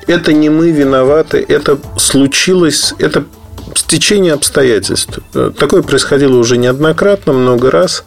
[0.07, 3.23] Это не мы виноваты, это случилось, это
[3.75, 5.19] стечение обстоятельств.
[5.57, 8.03] Такое происходило уже неоднократно, много раз.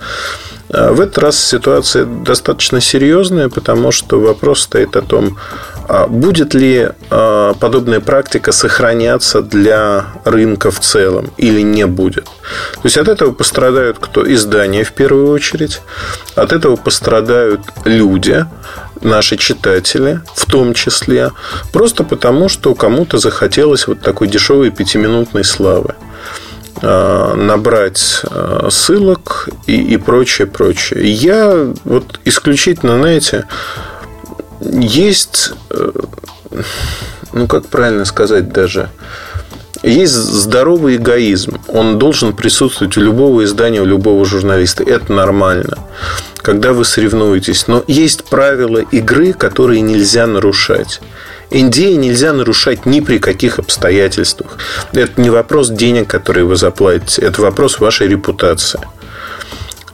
[0.72, 5.36] А в этот раз ситуация достаточно серьезная, потому что вопрос стоит о том,
[5.88, 12.24] а будет ли а, подобная практика сохраняться для рынка в целом или не будет.
[12.24, 14.30] То есть от этого пострадают кто?
[14.32, 15.82] Издания в первую очередь,
[16.36, 18.46] от этого пострадают люди,
[19.02, 21.32] наши читатели, в том числе,
[21.72, 25.94] просто потому, что кому-то захотелось вот такой дешевой пятиминутной славы
[26.82, 31.12] а, набрать а, ссылок и, и прочее, прочее.
[31.12, 33.46] Я вот исключительно, знаете,
[34.60, 35.90] есть, э,
[37.32, 38.90] ну как правильно сказать даже,
[39.82, 41.60] есть здоровый эгоизм.
[41.68, 44.82] Он должен присутствовать у любого издания, у любого журналиста.
[44.82, 45.78] Это нормально
[46.42, 47.68] когда вы соревнуетесь.
[47.68, 51.00] Но есть правила игры, которые нельзя нарушать.
[51.50, 54.58] NDA нельзя нарушать ни при каких обстоятельствах.
[54.92, 58.80] Это не вопрос денег, которые вы заплатите, это вопрос вашей репутации.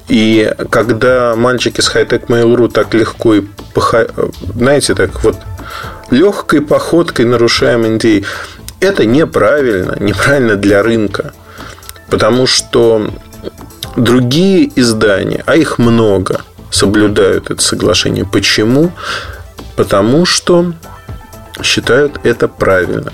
[0.09, 3.43] И когда мальчики с Hightech Mail.ru так легко и,
[4.55, 5.37] знаете, так вот
[6.11, 8.25] легкой походкой нарушаем NDA,
[8.81, 11.33] это неправильно, неправильно для рынка.
[12.11, 13.11] Потому что
[13.97, 18.25] другие издания, а их много, соблюдают это соглашение.
[18.25, 18.93] Почему?
[19.77, 20.73] Потому что
[21.63, 23.13] считают это правильно.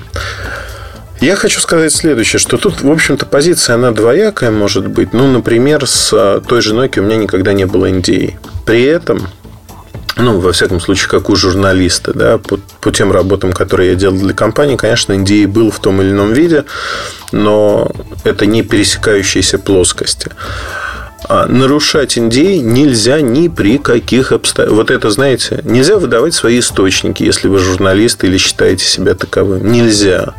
[1.20, 5.12] Я хочу сказать следующее, что тут, в общем-то, позиция, она двоякая может быть.
[5.12, 8.34] Ну, например, с той же Nokia у меня никогда не было NDA.
[8.66, 9.28] При этом
[10.16, 14.16] ну, во всяком случае, как у журналиста, да, по, по тем работам, которые я делал
[14.16, 16.64] для компании, конечно, NDA был в том или ином виде,
[17.32, 17.90] но
[18.22, 20.30] это не пересекающиеся плоскости.
[21.26, 24.76] А нарушать NDA нельзя ни при каких обстоятельствах.
[24.76, 29.72] Вот это, знаете, нельзя выдавать свои источники, если вы журналист или считаете себя таковым.
[29.72, 30.34] Нельзя.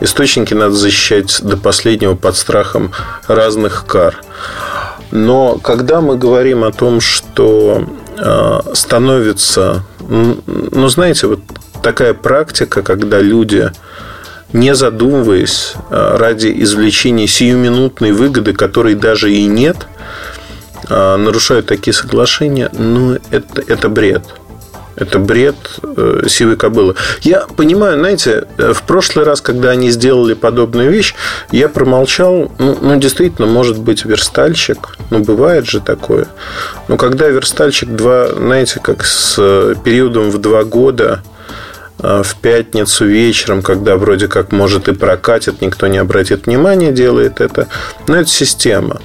[0.00, 2.92] Источники надо защищать до последнего под страхом
[3.26, 4.20] разных кар.
[5.10, 7.86] Но когда мы говорим о том, что
[8.74, 11.40] становится, ну, знаете, вот
[11.82, 13.70] такая практика, когда люди
[14.52, 19.86] не задумываясь э, ради извлечения сиюминутной выгоды, которой даже и нет,
[20.88, 24.24] э, нарушают такие соглашения, ну, это, это бред.
[24.98, 26.96] Это бред э, сивой кобылы.
[27.20, 31.14] Я понимаю, знаете, э, в прошлый раз, когда они сделали подобную вещь,
[31.52, 32.50] я промолчал.
[32.58, 34.96] Ну, ну действительно, может быть, верстальщик.
[35.10, 36.26] Ну, бывает же такое.
[36.88, 41.22] Но когда верстальщик два, знаете, как с э, периодом в два года
[42.00, 47.40] э, в пятницу вечером, когда вроде как может и прокатит, никто не обратит внимания, делает
[47.40, 47.68] это.
[48.08, 49.00] Но это система.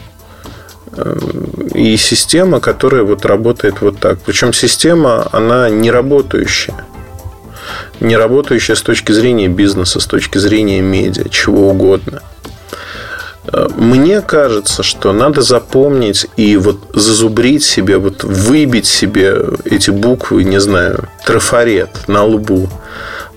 [1.74, 4.20] И система, которая вот работает вот так.
[4.26, 6.86] Причем система, она не работающая.
[8.00, 12.22] Не работающая с точки зрения бизнеса, с точки зрения медиа, чего угодно.
[13.76, 20.60] Мне кажется, что надо запомнить и вот зазубрить себе, вот выбить себе эти буквы, не
[20.60, 22.70] знаю, трафарет на лбу.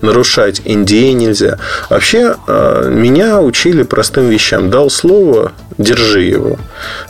[0.02, 1.58] Нарушать NDA нельзя.
[1.88, 4.70] Вообще, э, меня учили простым вещам.
[4.70, 6.58] Дал слово, держи его.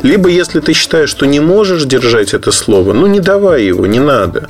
[0.03, 3.99] Либо, если ты считаешь, что не можешь держать это слово, ну, не давай его, не
[3.99, 4.49] надо.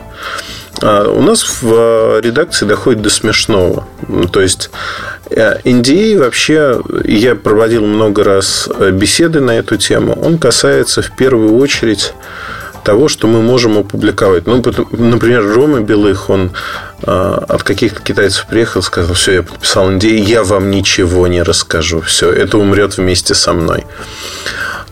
[0.82, 3.88] А у нас в э, редакции доходит до смешного.
[4.30, 4.70] То есть
[5.30, 11.56] NDA э, вообще, я проводил много раз беседы на эту тему, он касается в первую
[11.56, 12.12] очередь
[12.86, 14.46] того, что мы можем опубликовать.
[14.46, 16.52] Ну, например, Рома Белых, он
[17.02, 22.32] от каких-то китайцев приехал, сказал, все, я подписал NDA, я вам ничего не расскажу, все,
[22.32, 23.84] это умрет вместе со мной.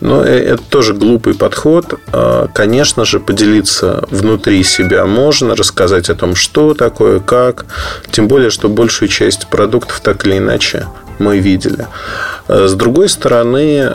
[0.01, 1.99] Но э, это тоже глупый подход.
[2.11, 7.65] А, конечно же, поделиться внутри себя можно, рассказать о том, что такое, как.
[8.11, 10.87] Тем более, что большую часть продуктов так или иначе
[11.19, 11.87] мы видели.
[12.47, 13.93] А, с другой стороны,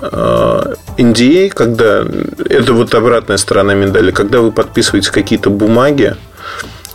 [0.97, 2.05] NDA, а, когда
[2.49, 6.17] это вот обратная сторона медали, когда вы подписываете какие-то бумаги,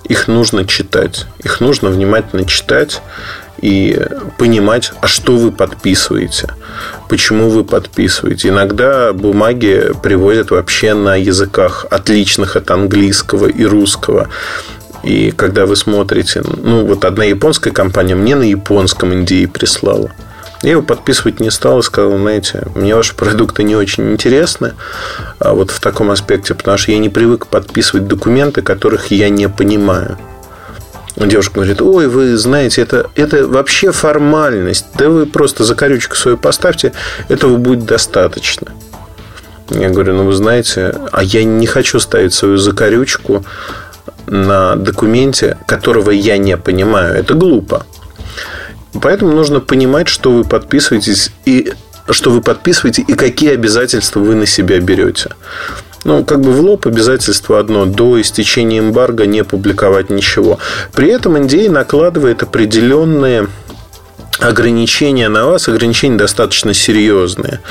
[0.07, 1.25] их нужно читать.
[1.43, 3.01] Их нужно внимательно читать
[3.61, 3.99] и
[4.37, 6.49] понимать, а что вы подписываете,
[7.09, 8.49] почему вы подписываете.
[8.49, 14.29] Иногда бумаги привозят вообще на языках, отличных от английского и русского.
[15.03, 20.11] И когда вы смотрите, ну вот одна японская компания мне на японском Индии прислала.
[20.61, 24.73] Я его подписывать не стал и сказал, знаете, мне ваши продукты не очень интересны
[25.39, 29.49] а вот в таком аспекте, потому что я не привык подписывать документы, которых я не
[29.49, 30.17] понимаю.
[31.15, 34.85] Девушка говорит, ой, вы знаете, это, это вообще формальность.
[34.97, 36.91] Да вы просто закорючку свою поставьте,
[37.29, 38.67] этого будет достаточно.
[39.69, 43.45] Я говорю, ну вы знаете, а я не хочу ставить свою закорючку
[44.27, 47.15] на документе, которого я не понимаю.
[47.15, 47.85] Это глупо.
[49.01, 51.73] Поэтому нужно понимать, что вы подписываетесь и
[52.09, 55.31] что вы подписываете и какие обязательства вы на себя берете.
[56.03, 57.85] Ну, как бы в лоб обязательство одно.
[57.85, 60.59] До истечения эмбарго не публиковать ничего.
[60.93, 63.47] При этом NDA накладывает определенные
[64.39, 67.61] ограничения на вас, ограничения достаточно серьезные.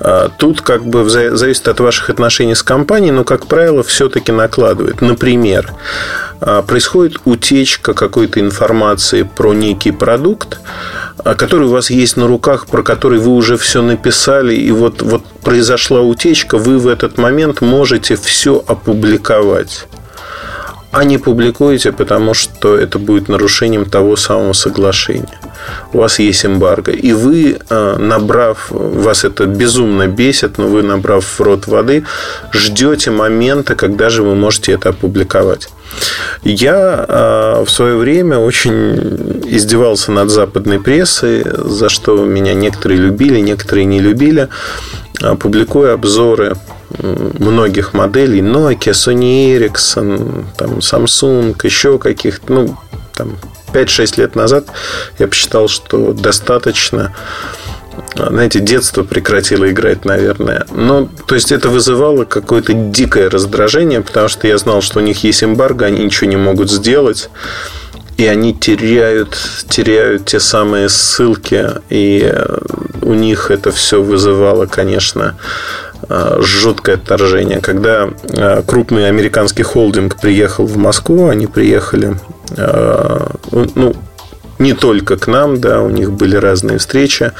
[0.00, 5.00] А, тут как бы зависит от ваших отношений с компанией, но, как правило, все-таки накладывает.
[5.00, 10.60] Например, а, происходит утечка какой-то информации про некий продукт,
[11.18, 15.02] а, который у вас есть на руках, про который вы уже все написали, и вот,
[15.02, 19.86] вот произошла утечка, вы в этот момент можете все опубликовать.
[20.90, 25.38] А не публикуете, потому что это будет нарушением того самого соглашения.
[25.92, 26.92] У вас есть эмбарго.
[26.92, 32.04] И вы, а, набрав, вас это безумно бесит, но вы, набрав в рот воды,
[32.52, 35.68] ждете момента, когда же вы можете это опубликовать.
[36.42, 43.40] Я э, в свое время очень издевался над западной прессой, за что меня некоторые любили,
[43.40, 44.48] некоторые не любили,
[45.22, 46.56] э, публикуя обзоры
[46.98, 52.76] многих моделей Nokia, Sony Ericsson, там, Samsung, еще каких-то, ну,
[53.14, 53.36] там,
[53.72, 54.66] 5-6 лет назад
[55.18, 57.14] я посчитал, что достаточно
[58.14, 60.66] знаете, детство прекратило играть, наверное.
[60.70, 65.24] Ну, то есть это вызывало какое-то дикое раздражение, потому что я знал, что у них
[65.24, 67.28] есть эмбарго, они ничего не могут сделать.
[68.16, 72.34] И они теряют, теряют те самые ссылки, и
[73.02, 75.36] у них это все вызывало, конечно,
[76.40, 77.60] жуткое отторжение.
[77.60, 82.16] Когда э, крупный американский холдинг приехал в Москву, они приехали
[82.56, 83.94] э, ну,
[84.58, 87.32] не только к нам, да, у них были разные встречи.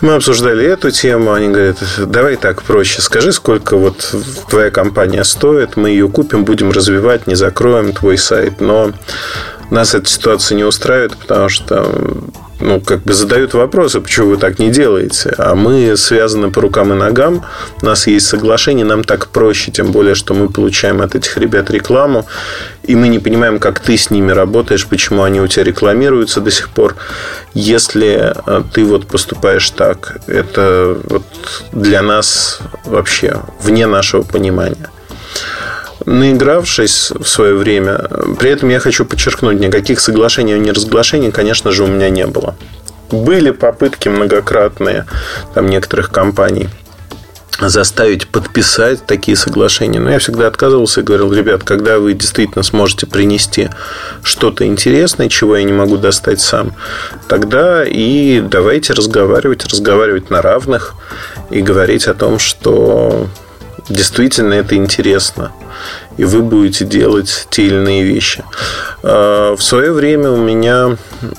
[0.00, 4.14] Мы обсуждали эту тему, они говорят, давай так проще, скажи, сколько вот
[4.50, 8.92] твоя компания стоит, мы ее купим, будем развивать, не закроем твой сайт, но
[9.70, 11.90] нас эта ситуация не устраивает, потому что
[12.64, 15.34] ну, как бы задают вопросы, почему вы так не делаете.
[15.36, 17.44] А мы связаны по рукам и ногам,
[17.82, 21.70] у нас есть соглашение, нам так проще, тем более, что мы получаем от этих ребят
[21.70, 22.26] рекламу,
[22.82, 26.50] и мы не понимаем, как ты с ними работаешь, почему они у тебя рекламируются до
[26.50, 26.96] сих пор.
[27.52, 31.24] Если э, ты вот поступаешь так, это вот
[31.72, 34.88] для нас вообще вне нашего понимания
[36.06, 41.84] наигравшись в свое время, при этом я хочу подчеркнуть, никаких соглашений или неразглашений, конечно же,
[41.84, 42.56] у меня не было.
[43.10, 45.06] Были попытки многократные
[45.54, 46.68] там, некоторых компаний
[47.60, 50.00] заставить подписать такие соглашения.
[50.00, 53.70] Но я всегда отказывался и говорил, ребят, когда вы действительно сможете принести
[54.22, 56.74] что-то интересное, чего я не могу достать сам,
[57.28, 60.94] тогда и давайте разговаривать, разговаривать на равных
[61.50, 63.28] и говорить о том, что
[63.88, 65.52] действительно это интересно
[66.16, 68.44] и вы будете делать те или иные вещи.
[69.02, 70.96] А, в свое время у меня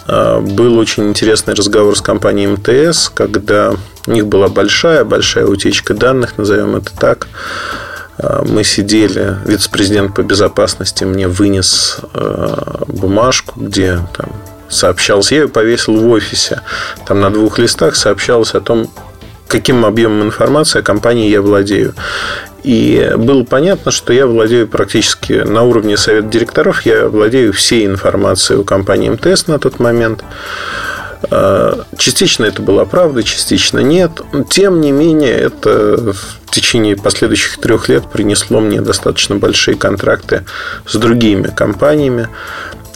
[0.07, 3.73] а, был очень интересный разговор с компанией МТС, когда
[4.07, 7.27] У них была большая-большая утечка данных, назовем это так.
[8.17, 11.99] А, мы сидели, вице-президент по безопасности мне вынес
[12.87, 14.29] бумажку, где там
[14.67, 15.35] сообщался.
[15.35, 16.61] Я ее повесил в офисе.
[17.07, 18.89] Там на двух листах сообщалось о том,
[19.47, 21.93] каким объемом информации о компании я владею.
[22.63, 28.59] И было понятно, что я владею практически на уровне совета директоров, я владею всей информацией
[28.59, 30.23] у компании МТС на тот момент.
[31.29, 34.21] А, частично это была правда, частично нет.
[34.49, 40.45] Тем не менее, это в течение последующих трех лет принесло мне достаточно большие контракты
[40.87, 42.29] с другими компаниями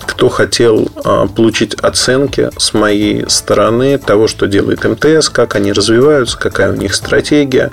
[0.06, 6.38] кто хотел а, получить оценки с моей стороны того, что делает МТС, как они развиваются,
[6.38, 7.72] какая у них стратегия,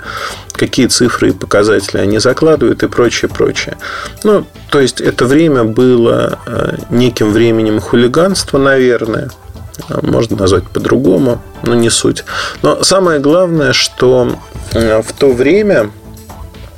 [0.53, 3.77] какие цифры и показатели они закладывают и прочее, прочее.
[4.23, 9.29] Ну, то есть это время было а, неким временем хулиганства, наверное.
[9.89, 12.23] А, можно назвать по-другому, но не суть.
[12.61, 14.35] Но самое главное, что
[14.73, 15.91] в то время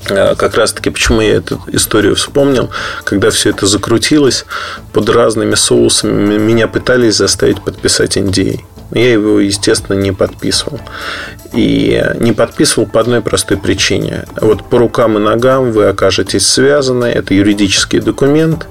[0.06, 2.70] как раз-таки, почему я эту историю вспомнил,
[3.04, 4.46] когда все это закрутилось
[4.94, 8.62] под разными соусами, меня пытались заставить подписать NDA.
[8.92, 10.80] Я его, естественно, не подписывал.
[11.54, 14.26] И не подписывал по одной простой причине.
[14.40, 17.06] Вот по рукам и ногам вы окажетесь связаны.
[17.06, 18.68] Это юридический документ.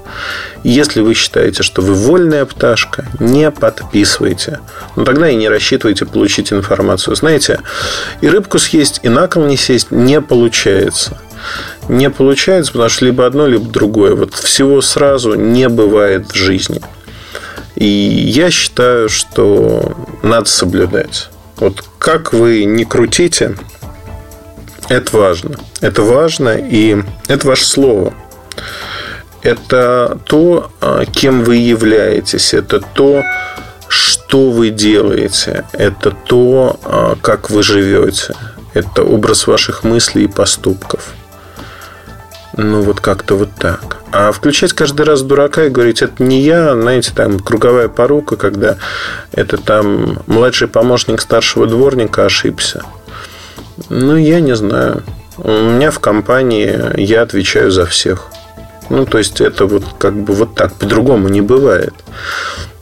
[0.65, 4.61] Если вы считаете, что вы вольная пташка, не подписывайте.
[4.97, 7.15] Но тогда и не рассчитывайте получить информацию.
[7.17, 7.61] Знаете,
[8.21, 11.19] и рыбку съесть, и на кол не сесть не получается
[11.89, 14.15] не получается, потому что либо одно, либо другое.
[14.15, 16.81] Вот всего сразу не бывает в жизни.
[17.79, 21.31] И я считаю, что надо соблюдать.
[21.59, 23.55] Вот как вы не крутите,
[24.89, 25.57] это важно.
[25.81, 26.97] Это важно, и
[27.29, 28.15] это ваше слово.
[29.43, 32.53] Это то, а, кем вы являетесь.
[32.53, 33.23] Это то,
[33.87, 35.65] что вы делаете.
[35.73, 38.35] Это то, а, как вы живете.
[38.75, 41.13] Это образ ваших мыслей и поступков.
[42.61, 43.99] Ну, вот как-то вот так.
[44.11, 48.79] А включать каждый раз дурака и говорить, это не я, знаете, там круговая порука, когда
[49.31, 52.83] это там младший помощник старшего дворника ошибся.
[53.91, 55.05] Ну, я не знаю.
[55.37, 58.27] У меня в компании я отвечаю за всех.
[58.91, 60.75] Ну, то есть, это вот как бы вот так.
[60.75, 61.95] По-другому не бывает.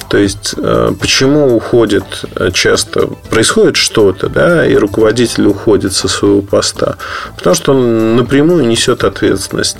[0.09, 2.05] То есть, э, почему уходит
[2.37, 6.97] э, часто, происходит что-то, да, и руководитель уходит со своего поста?
[7.37, 9.79] Потому что он напрямую несет ответственность.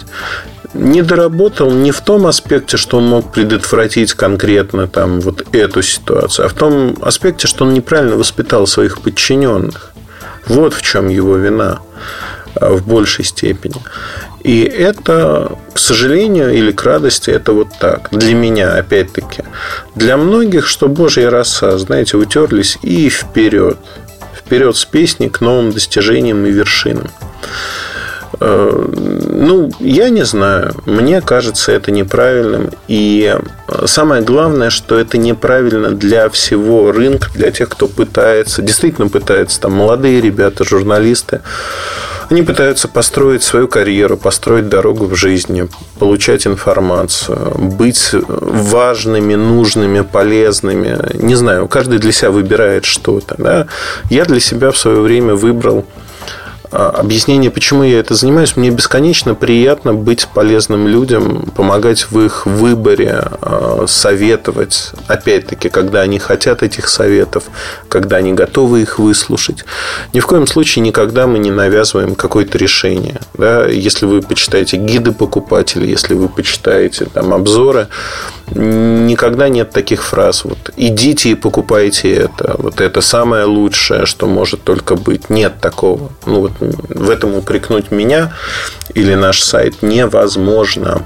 [0.75, 6.47] Не доработал не в том аспекте, что он мог предотвратить конкретно там вот эту ситуацию,
[6.47, 9.93] а в том аспекте, что он неправильно воспитал своих подчиненных.
[10.49, 11.81] Вот в чем его вина
[12.61, 13.77] в большей степени.
[14.43, 18.09] И это, к сожалению или к радости, это вот так.
[18.13, 19.43] Для меня, опять-таки.
[19.95, 23.79] Для многих, что Божья роса, знаете, утерлись и вперед.
[24.37, 27.11] Вперед с песней к новым достижениям и вершинам.
[28.39, 30.75] Э, ну, я не знаю.
[30.87, 32.71] Мне кажется, это неправильным.
[32.89, 33.37] И
[33.87, 39.73] самое главное, что это неправильно для всего рынка, для тех, кто пытается, действительно пытается, там
[39.73, 41.41] молодые ребята, журналисты,
[42.31, 45.69] они пытаются построить свою карьеру, построить дорогу в жизни,
[45.99, 50.99] получать информацию, быть важными, нужными, полезными.
[51.15, 53.37] Не знаю, каждый для себя выбирает что-то.
[53.39, 53.67] Да?
[54.11, 55.85] Я для себя в свое время выбрал
[56.71, 58.57] объяснение, почему я это занимаюсь.
[58.57, 64.93] Мне бесконечно приятно быть полезным людям, помогать в их выборе, а, советовать.
[65.07, 67.45] Опять-таки, когда они хотят этих советов,
[67.89, 69.65] когда они готовы их выслушать.
[70.13, 73.21] Ни в коем случае никогда мы не навязываем какое-то решение.
[73.35, 73.67] Да?
[73.67, 77.89] Если вы почитаете гиды покупателей, если вы почитаете там, обзоры,
[78.55, 80.45] никогда нет таких фраз.
[80.45, 82.55] Вот идите и покупайте это.
[82.59, 85.31] Вот это самое лучшее, что может только быть.
[85.31, 86.13] Нет такого.
[86.27, 88.35] Ну вот в этом упрекнуть меня
[88.95, 91.03] или наш сайт невозможно.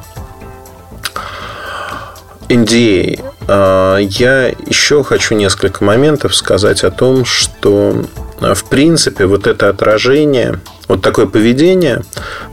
[2.49, 3.25] NDA.
[3.49, 8.05] А, я еще хочу несколько моментов сказать о том, что
[8.41, 12.03] в принципе вот это отражение, вот такое поведение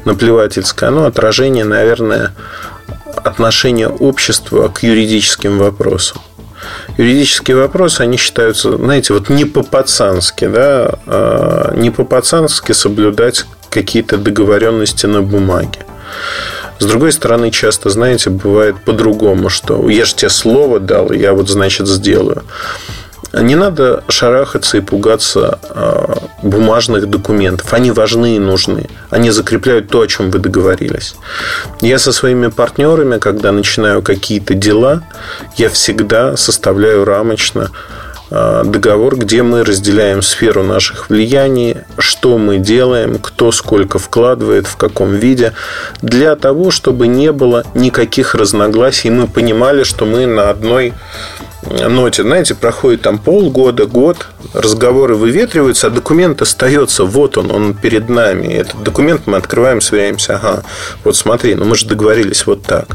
[0.06, 2.34] наплевательское, оно отражение, наверное,
[3.16, 6.22] отношения общества к юридическим вопросам.
[6.98, 15.06] Юридические вопросы, они считаются, знаете, вот не по-пацански, да, а не по-пацански соблюдать какие-то договоренности
[15.06, 15.86] на бумаге.
[16.80, 21.50] С другой стороны, часто, знаете, бывает по-другому, что я же тебе слово дал, я вот,
[21.50, 22.44] значит, сделаю.
[23.34, 27.74] Не надо шарахаться и пугаться а, бумажных документов.
[27.74, 28.90] Они важны и нужны.
[29.10, 31.16] Они закрепляют то, о чем вы договорились.
[31.82, 35.04] Я со своими партнерами, когда начинаю какие-то дела,
[35.58, 37.72] я всегда составляю рамочно
[38.30, 44.76] а, договор, где мы разделяем сферу наших влияний, что мы делаем, кто сколько вкладывает, в
[44.76, 45.54] каком виде,
[46.02, 50.94] для того, чтобы не было никаких разногласий, мы понимали, что мы на одной
[51.90, 58.10] ноте, знаете, проходит там полгода, год, разговоры выветриваются, а документ остается, вот он, он перед
[58.10, 58.54] нами.
[58.54, 60.64] Этот документ мы открываем, сверяемся, ага,
[61.04, 62.88] вот смотри, ну мы же договорились вот так.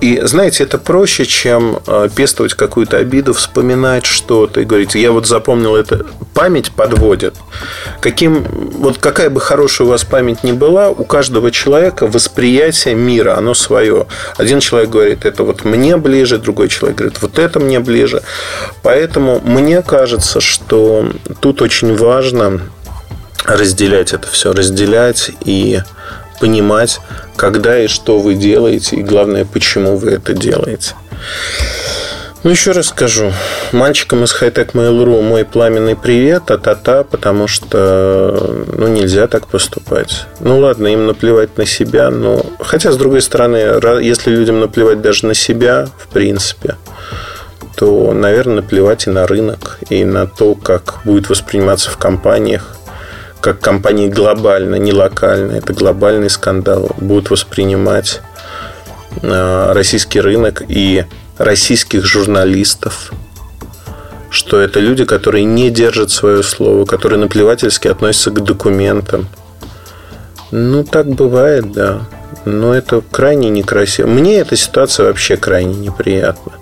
[0.00, 5.26] И, знаете, это проще, чем э, пестовать какую-то обиду, вспоминать что-то и говорить, я вот
[5.26, 6.06] запомнил это.
[6.34, 7.34] Память подводит.
[8.00, 8.44] Каким,
[8.78, 13.54] вот какая бы хорошая у вас память ни была, у каждого человека восприятие мира, оно
[13.54, 14.06] свое.
[14.36, 18.22] Один человек говорит, это вот мне ближе, другой человек говорит, вот это мне ближе.
[18.82, 22.60] Поэтому мне кажется, что тут очень важно
[23.44, 25.80] разделять это все, разделять и
[26.40, 27.00] понимать,
[27.36, 30.94] когда и что вы делаете, и главное, почему вы это делаете.
[32.44, 33.32] Ну, еще раз скажу.
[33.72, 40.26] Мальчикам из Hightech Mail.ru мой пламенный привет, а-та-та, потому что ну, нельзя так поступать.
[40.38, 42.46] Ну, ладно, им наплевать на себя, но...
[42.60, 43.56] Хотя, с другой стороны,
[44.00, 46.76] если людям наплевать даже на себя, в принципе,
[47.74, 52.77] то, наверное, наплевать и на рынок, и на то, как будет восприниматься в компаниях
[53.40, 58.20] как компании глобально, не локально, это глобальный скандал, будут воспринимать
[59.22, 61.04] э, российский рынок и
[61.38, 63.12] российских журналистов,
[64.30, 69.28] что это люди, которые не держат свое слово, которые наплевательски относятся к документам.
[70.50, 72.06] Ну, так бывает, да.
[72.44, 74.06] Но это крайне некрасиво.
[74.06, 76.52] Мне эта ситуация вообще крайне неприятна.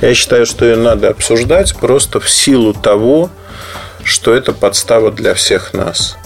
[0.00, 3.30] Я считаю, что ее надо обсуждать просто в силу того,
[4.06, 6.16] что это подстава для всех нас.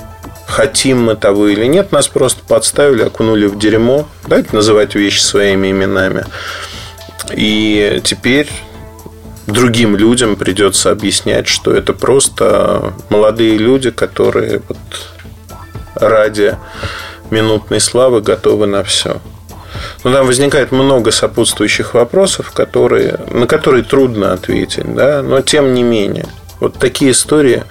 [0.46, 4.06] Хотим мы того или нет, нас просто подставили, окунули в дерьмо.
[4.26, 6.26] Давайте называть вещи своими именами.
[7.32, 8.50] И теперь
[9.46, 14.78] другим людям придется объяснять, что это просто молодые люди, которые вот
[15.94, 16.56] ради
[17.30, 19.20] минутной славы готовы на все.
[20.04, 25.22] Но там возникает много сопутствующих вопросов, которые, на которые трудно ответить, да?
[25.22, 26.26] но тем не менее–
[26.60, 27.64] вот такие истории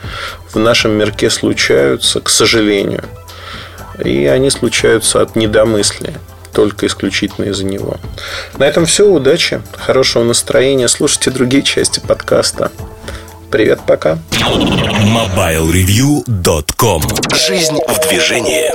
[0.53, 3.03] в нашем мирке случаются, к сожалению.
[4.03, 6.15] И они случаются от недомыслия
[6.53, 7.97] только исключительно из-за него.
[8.57, 9.09] На этом все.
[9.09, 10.87] Удачи, хорошего настроения.
[10.87, 12.71] Слушайте другие части подкаста.
[13.51, 14.19] Привет, пока.
[14.41, 17.01] MobileReview.com
[17.33, 18.71] Жизнь в движении.